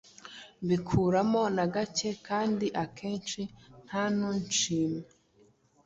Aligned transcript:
mbikuramo 0.63 1.41
na 1.55 1.65
gake 1.75 2.09
kandi 2.27 2.65
akenshi 2.83 3.41
nta 3.87 4.03
n’unshima, 4.15 5.01